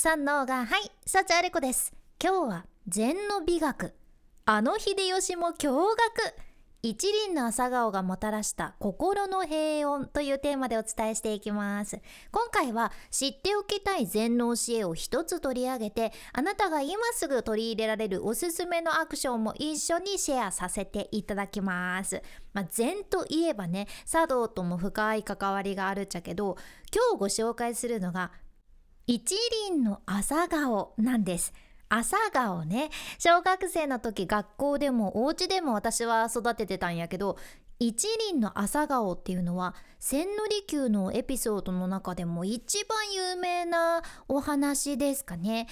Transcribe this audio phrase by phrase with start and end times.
[0.00, 1.92] 三能がはい幸あれ子です。
[2.22, 3.94] 今日は禅の美学。
[4.44, 5.74] あの秀吉も驚愕。
[6.84, 12.00] 一輪の朝顔がもたらした心の平穏というテーマでお伝えしていきます。
[12.30, 22.22] 今回は知っておきたい禅の教えを一つ取り上げてあなたが今すぐ取り入れられるおすすめのアクションも一緒にシェアさせていただきます。
[22.52, 26.56] まあ、禅といえばね茶道とも深い関わりがあるっちゃけど
[26.94, 28.30] 今日ご紹介するのが
[29.08, 29.34] 一
[29.70, 31.54] 輪の朝顔なんです。
[31.88, 32.90] 朝顔ね。
[33.18, 37.38] 小学生の時学校でもお家でも私は育ててたんやけど
[37.78, 45.68] 一輪の朝顔っていうのは千利休のエピソードの中でも一番有名なお話ですかね。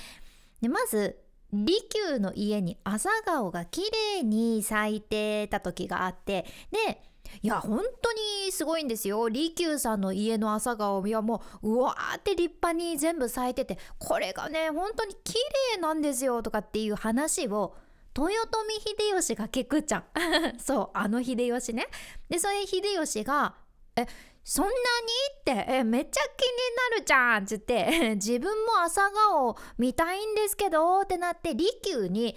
[0.62, 1.18] でまず
[1.52, 3.82] 利休の家に朝顔が綺
[4.16, 7.02] 麗に咲いてた時があってで
[7.42, 15.34] いや本当にすごいんですよ利休さんの家の朝顔いやもううわーって立派に全部咲いててこれがね本当に綺
[15.74, 17.74] 麗なんですよとかっていう話を
[18.18, 20.04] 豊臣秀吉が聞くじゃん
[20.58, 21.86] そうあの秀吉ね
[22.28, 23.54] でそれ秀吉が
[23.96, 24.06] 「え
[24.42, 24.76] そんなに?」
[25.62, 32.36] ってえめっちゃ気になるじゃんっつって 自分も朝顔見たいんですけどってなって利休に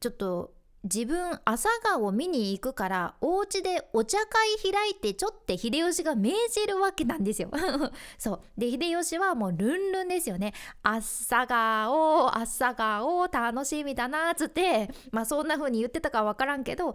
[0.00, 0.52] ちょっと
[0.84, 7.50] 自分朝顔を見に行くからお家でお茶会開いてちょって秀吉が命じるわけなんですよ。
[8.18, 8.40] そう。
[8.58, 10.52] で秀吉はもうルンルンですよね。
[10.82, 16.94] 朝顔朝顔楽しみだなっつってまあそんな風に言ってたかわからんけど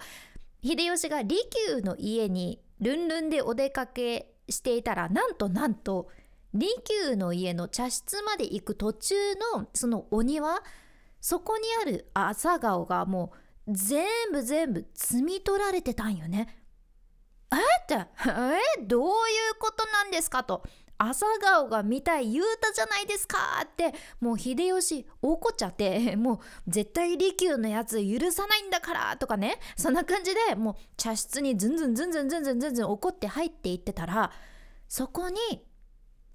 [0.63, 1.35] 秀吉が利
[1.67, 6.09] 休の家にルンルンでお出かけしていたらなんとなんと
[6.53, 9.15] 利休の家の茶室まで行く途中
[9.55, 10.61] のそのお庭
[11.21, 16.55] そこにある朝顔がもう全部全部摘み取られてたんよね。
[17.51, 19.13] えってえどういう
[19.59, 20.63] ことなんですかと
[21.01, 34.31] 朝顔が見たい言うたじゃないですかってもう秀吉怒っちゃってもう絶対利休のやつ許さないんだからとかねそんな感じでもう茶室にズンズンズンズンズンズンズンズン怒って入っていってたら
[34.89, 35.39] そこに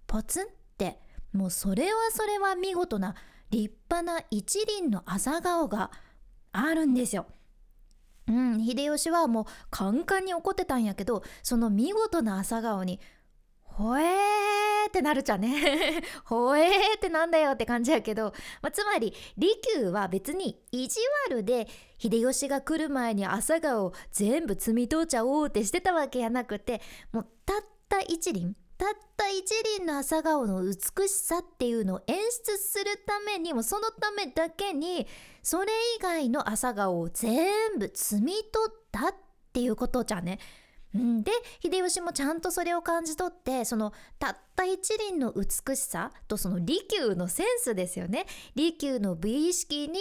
[0.06, 0.46] ポツンっ
[0.78, 0.98] て
[1.32, 3.14] もうそれはそれは見事な
[3.50, 5.90] 立派な一輪の朝顔が
[6.56, 7.26] あるんですよ。
[8.28, 12.98] うん、秀吉はもうカンカンに怒ってたんやけどその見事な朝顔に
[13.62, 18.32] 「ほえー」ってなるじゃんね「ほえー」ってなんだよって感じやけど、
[18.62, 26.80] まあ、つまり利休は別に意地悪で秀吉が来る前に朝顔を全部摘み取っちゃおうってしてたわけやなくて
[27.12, 35.06] もうたった一輪たった一輪の朝顔の美しさっていうのを演出するためにもそのためだけに
[35.42, 39.14] それ以外の朝顔を全部摘み取ったっ
[39.52, 40.38] ていうことじゃね。
[40.94, 49.98] で秀吉もちゃんとそれを感じ取ってそのたった一輪の美しさとその利休のセンスですよね利休の美意識に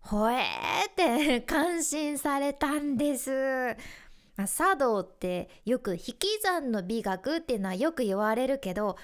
[0.00, 3.30] ほえーって感心されたんです。
[4.40, 8.96] まあ、茶道ってよく引き算の美学っていうのはよく言われるけど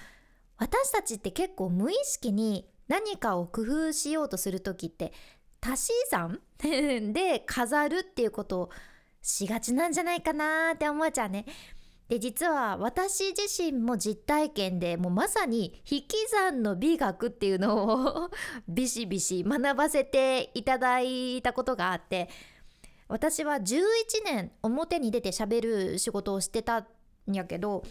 [0.56, 5.12] 私たちって結構無意識に何かを工夫しようとする時って
[5.60, 8.70] 足し算 で飾るっていうことを
[9.20, 11.44] しがちなんじゃないかなって思っちゃうね。
[12.08, 18.30] で実は私自身も実体験でもうまさに引き算の美学っていうのを
[18.68, 22.30] ビシビシ学ばせていただいたことがあって
[23.08, 23.82] 私は11
[24.24, 26.86] 年表に出て喋る仕事をしてたん
[27.32, 27.84] やけど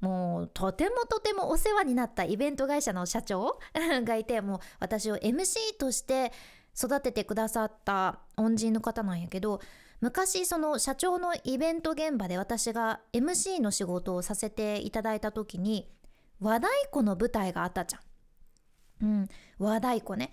[0.00, 3.58] もうとてもとてもお世話になったイベント会社の社長
[4.04, 6.32] がいてもう私を MC として
[6.76, 9.60] 育ててくださった恩人の方なんやけど
[10.00, 15.90] 昔その社長のイベント現場で私が MC の仕事をさせていただいた時に
[16.38, 18.02] 和太鼓の舞台があったじゃん。
[19.02, 19.28] うん、
[19.58, 20.30] 和太鼓ね。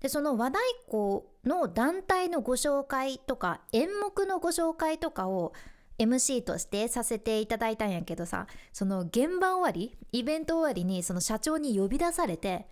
[0.00, 5.52] でその和太鼓の団体のご紹介とか演目のご紹介とかを
[5.98, 12.66] MC としてさせていただいたんやけどさその現場終わりイベント終わりにその社長に呼び出されて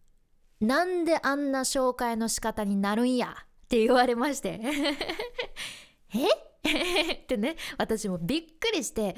[0.60, 3.34] 「なんであんな紹介の仕方になるんや」
[3.64, 4.60] って言われまして。
[6.14, 6.48] え？
[7.14, 9.16] ってね私もびっくりして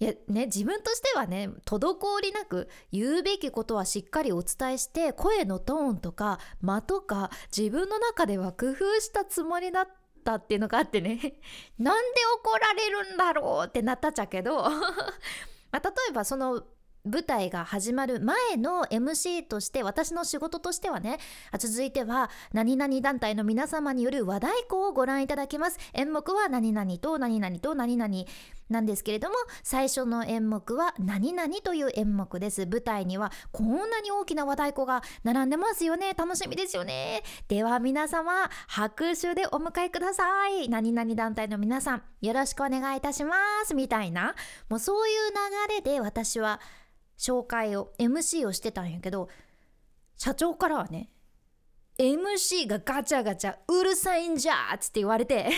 [0.00, 9.88] いやね自分としてはね滞りなく言うべきことはしっかりお伝えして声のトーンとか間とか自分の中では工夫したつもりだっ
[10.24, 11.34] たっていうのがあってね。
[11.78, 14.62] なんで怒られるんだろうってなったっちゃけど。
[15.70, 16.64] まあ、例えばその
[17.04, 21.18] 舞台が始まる前の MC として私の仕事としてはね
[21.58, 25.78] 続いては何々団体の皆様による和太鼓をご覧いただきます。
[25.92, 28.24] 演目は何々と何々と何々。
[28.70, 32.66] なんですけれども最初の演目は「何々」という演目です。
[32.66, 36.14] 舞台にはこんなに大きな和太鼓が並んでますよね。
[36.14, 37.22] 楽しみですよね。
[37.48, 40.68] では皆様拍手でお迎えください。
[40.68, 43.74] 何々団体の皆さんよろしくお願いいたします。
[43.74, 44.34] みたいな。
[44.68, 45.30] もうそういう
[45.68, 46.60] 流れで私は
[47.18, 49.28] 紹介を MC をしてたんやけど
[50.16, 51.10] 社長からはね
[52.00, 55.50] MC がガチャガチャうるさいんじゃっつって言われて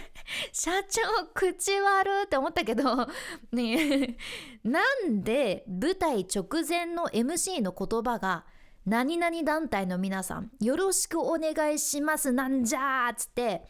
[0.50, 1.02] 社長
[1.34, 3.06] 口悪って思ったけど
[3.52, 4.16] ね
[4.64, 8.46] なんで舞台直前の MC の言葉が
[8.86, 13.62] 何々団体の皆さんよろしくお願いしますなんじゃっつって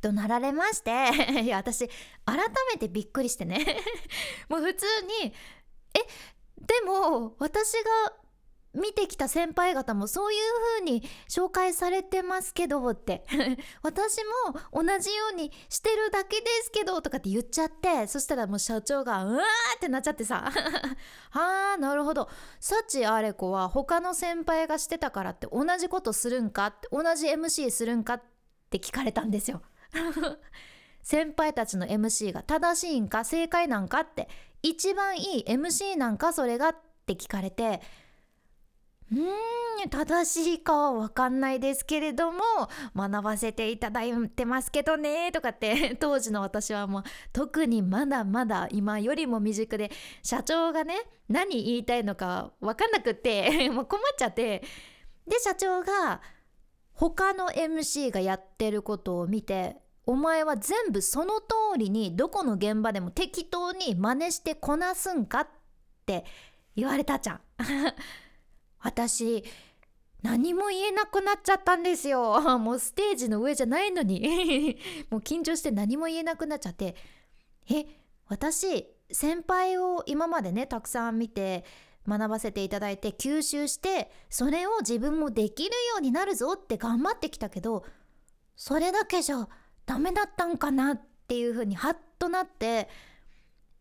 [0.00, 0.90] 怒鳴られまして
[1.42, 1.86] いや私
[2.26, 2.38] 改
[2.72, 3.76] めてびっくりしてね。
[4.48, 4.86] もう普通
[5.22, 5.32] に
[5.94, 5.98] え
[6.60, 8.19] でも私が
[8.72, 10.40] 見てきた先輩方もそういう
[10.78, 13.24] 風に紹介されてますけどって。
[13.82, 20.52] 私も同じようにしてるだけですけどとかって言っちゃってそしたらもう社長がうわーってなっちゃってさ。
[21.30, 22.28] は あなるほど。
[22.60, 28.22] 幸あれ子は他の先輩がしてたからって同じことするんかって同じ MC するんかっ
[28.70, 29.62] て聞かれたんですよ。
[31.02, 34.28] 先輩たちの MC が正しいんか正解なんかって
[34.62, 36.76] 一番いい MC なんかそれがっ
[37.06, 37.80] て聞かれて
[39.12, 42.40] うーん正しいかは分かんないですけれども
[42.94, 47.02] 学ばせていただいてますけどねとかって 当時の私はもう
[47.32, 49.90] 特にまだまだ今よりも未熟で
[50.22, 50.94] 社長がね
[51.28, 54.62] 何言いたいのか分かんなくって もう困っちゃって
[55.26, 56.20] で社長が
[56.92, 59.76] 他の MC がやってることを見て
[60.06, 65.48] お前は全部その通りにどこの現場でも適当に真似してこなすんかっ
[66.04, 66.24] て
[66.76, 67.40] 言われたじゃん。
[68.80, 69.44] 私
[70.22, 72.40] 何も言えなくなっちゃったんですよ。
[72.58, 74.76] もうステージの上じゃないのに。
[75.10, 76.94] もう緊張して何も言えなくなっちゃって。
[77.70, 77.86] え
[78.28, 81.64] 私先輩を今までねたくさん見て
[82.06, 87.84] 学ばせていただいて吸収してそれを自分もできるようになるぞって頑張ってきたけど
[88.56, 89.48] それだけじゃ
[89.84, 92.88] ダメだったんかなっていうふうにハッとなって。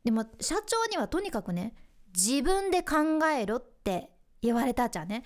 [0.03, 1.75] でも社長にはとにかくね
[2.15, 4.09] 自分で考えろって
[4.41, 5.23] 言われたじゃね。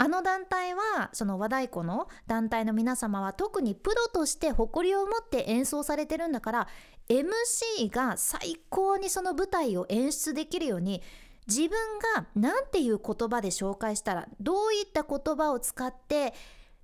[0.00, 6.68] あの団体はその和太鼓の団体の皆様は特にプロとして誇りを持って演奏されてるんだから
[7.08, 11.02] MC が最高にその舞台を演出できるように
[11.48, 11.70] 自分
[12.14, 16.32] が何ていう言葉で紹介したらどういった言葉を使って、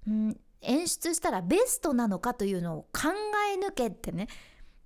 [0.08, 3.11] うん、演出したらベストなのかというのを考
[3.55, 4.26] え抜けってね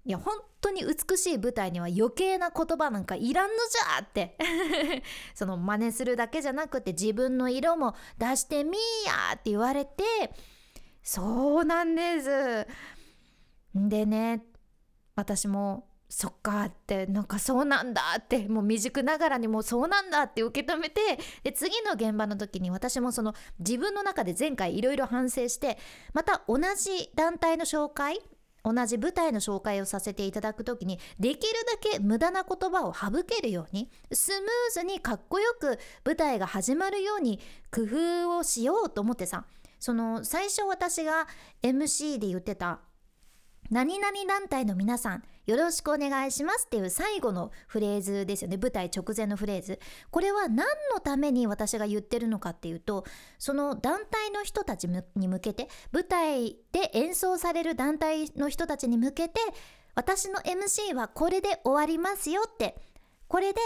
[0.09, 4.39] いや本当に美しい舞台には余計な言葉なんかいらんのじゃって。
[5.37, 10.03] その真似するだけじゃなくて自分の色も出してみーやって言われて
[11.03, 12.67] そうなんです。
[13.75, 14.47] でね
[15.15, 21.01] 私もそっかってなんかそうなんだってもう未熟ながらにもうそうなんだって受け止めて
[21.43, 25.77] で次の現場の時に私もその自分の中で前回いろいろ反省して
[26.15, 28.23] また同じ団体の紹介
[28.73, 39.45] 同じ舞台の紹介をさせていただく時にできるだけ無駄な言葉を省けるようにスムーズにかっこよく舞台が始まるように工夫をしようと思ってさ
[39.81, 41.27] その最初私が
[41.63, 42.81] MC で言ってた
[43.71, 49.79] 何々団体の皆さんよろしくお願いしますっていう最後のフレーズですよね舞台直前のフレーズ
[50.11, 53.05] これは何のために私が言ってるのかっていうと
[53.39, 59.41] その団体の人たちに向けて舞台で演奏される団体の人たちに向けて
[59.95, 62.77] 私の MC はこれで終わりますよって
[63.27, 63.61] これで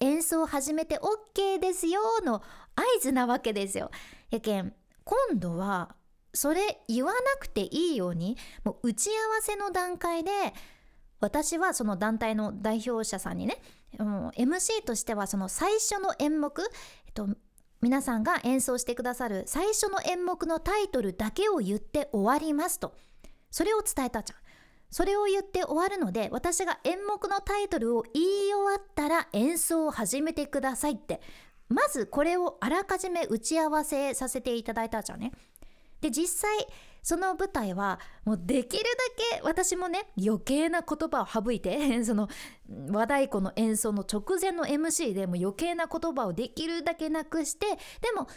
[0.00, 2.42] 演奏を始めて OK ですよの
[2.76, 3.90] 合図なわけですよ。
[4.30, 4.72] やけん
[5.04, 5.96] 今度は
[6.38, 10.30] それ言わなくていいようにもう打ち合わせの段階で
[11.18, 13.56] 私はその団体の代表者さんにね、
[13.98, 17.28] うん、MC としてはその最初の演目、えっと、
[17.80, 22.94] 皆さんが演奏してくださる最初の演目のタイトルだけを言って終わりますと。
[23.50, 24.38] それを伝えたじゃん。
[24.92, 31.20] それを言って終わるので私が演目のタイトルを言い終わったら演奏を始めてくださいって。
[31.68, 35.32] まずこれをあらかじめ打ち合わせさせていただいたじゃんね。
[36.00, 36.66] で実際
[37.02, 42.28] その舞台はもうできるだけ私もね余計な言葉を省いて その
[42.90, 47.66] 和太鼓の演奏の直前の MC でも余計な言葉をできるだけなくして
[48.00, 48.28] でも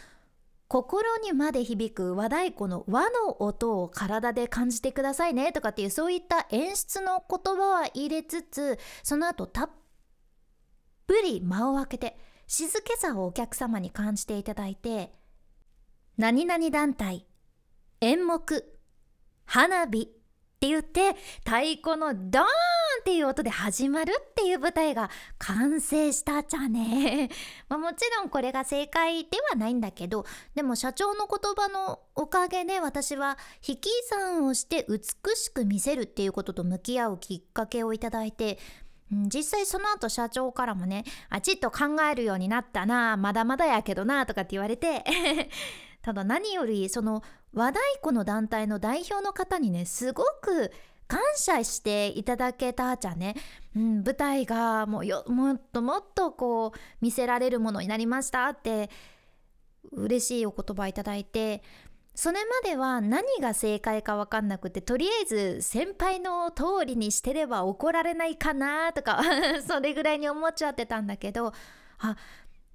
[0.68, 9.70] 心にまで響く和太鼓の和の音を体で感じてくださいねとかっていうそういった演出の言葉は入れつつその後たっ
[11.06, 12.16] ぷり間を空けて
[12.46, 15.12] 静けさをお客様に感じていただいて
[16.16, 17.26] 何々団体
[18.02, 18.64] 演目
[19.44, 20.04] 花火っ
[20.62, 22.44] て言って太鼓のドーン
[23.00, 27.30] っていう音で始まるっていう舞台が完成したじゃね。
[27.68, 38.58] まあ、もちろんこれが正解ではないんだけど、でも社長の言葉のおかげで私は引き算をして美しく見せるっていうことと向き合うきっかけをいただいて、
[39.10, 45.04] 実際その後社長からもね、あちっと考えるようになったな、まだまだやけどな、とかって言われて
[46.02, 50.72] ただ何よりその和太鼓の団体の代表の方にね、すごく
[51.12, 53.34] 感謝していただけたじゃね、
[53.76, 58.88] うん、舞台がもうよもっともっとこう見せられるものになりましたって
[59.90, 61.62] 嬉しいお言葉いただいて
[62.14, 69.22] それまでは何が正解か分かんなくてとりあえず先輩の通りにしてれば怒られないかなとか
[69.68, 71.52] それぐらいに思っちゃってたんだけど
[71.98, 72.16] あ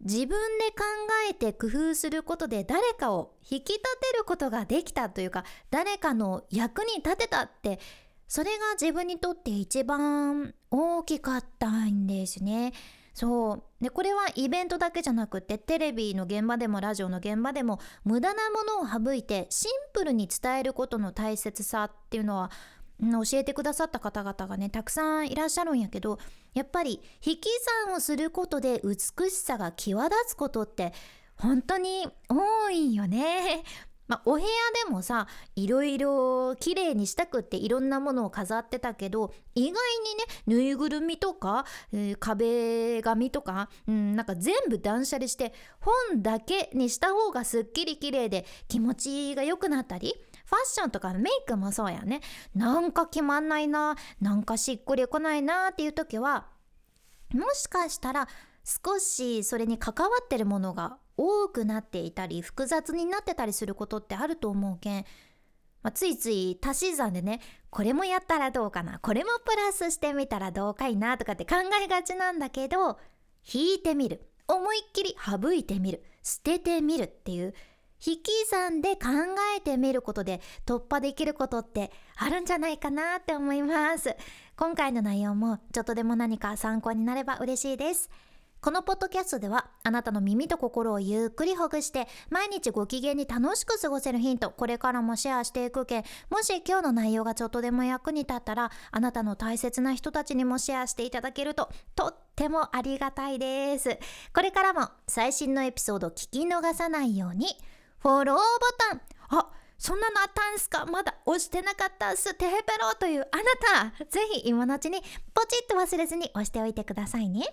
[0.02, 0.36] 自分で
[0.72, 0.84] 考
[1.30, 7.80] えて工夫することで誰かを引き立てることができたというか誰かの役に立てたって
[8.28, 12.74] それが自分にとって一番大きかったんですね。
[13.14, 22.52] そうでこれはイベントだけじゃなくてテレビの現場でもラジオの現場でも無駄なものを省いてシンプルに伝えることの大切さっていうのは
[23.00, 26.18] 教えてくださった方々がねたくさんいらっしゃるんやけど
[26.54, 27.50] やっぱり引き
[27.86, 30.94] 算をすることで美しさが際立つことって
[31.36, 33.64] 本当に多いよね。
[34.08, 34.46] まあ、お部屋
[34.86, 35.28] でもさ
[35.58, 39.82] いろいろ綺麗にしたくっていろんなものを飾ってたけど意外にね
[40.46, 50.16] ぬいぐるみとか、えー、壁紙とか、うん、なんか全部断捨離して本だけにした方がすっきり綺麗で気持ちが良くなったり
[50.48, 52.22] ファッションとかメイクもそうやね。
[52.56, 56.48] なんか決まんないななんかしっくりこないなっていう時は
[57.34, 58.28] もしかしたら
[58.64, 65.06] 少しそれに関わってるものが多くなっていたり複雑になってたりすることってあると思うけん、
[65.84, 72.98] まあ、ついつい足し算でねこれもやったらどうかなこれもプラスしてみたらどうかいなとかって考えがちなんだけど
[73.52, 74.22] 引いてみる。
[74.50, 76.04] 思いっきり省いてみる。
[76.24, 77.54] 捨ててみるっていう
[78.06, 79.08] 引き算で考
[79.58, 84.16] えてみることで突破できることってあるんじゃないかなって思います。
[84.56, 88.10] 今回の内容もちょっとでも何か参考になれば嬉しいです。
[88.60, 104.00] このポッドキャストではあなたの耳と心をゆっくりほぐして毎日ご機嫌に楽しく過ごせるヒントこれからもシェアしていくけもし今日の内容がちょっとでも役に立ったらあなたの大切な人たちにもシェアしていただけるととってもありがたいです。
[104.34, 107.48] これからも最新のエピソード聞き逃さないように。
[108.00, 108.42] フォローボ
[108.78, 109.02] タン。
[109.40, 110.86] あそんなのあったんすか？
[110.86, 112.34] まだ押してなかったっす。
[112.34, 114.06] テヘペロというあなた。
[114.06, 115.02] ぜひ今のうちに
[115.34, 117.46] ポチッと忘れずに押しておいてくださいね。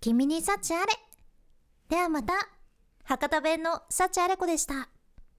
[0.00, 0.92] 君に幸あれ。
[1.88, 2.34] ではまた。
[3.04, 4.88] 博多弁の幸あれ子でした。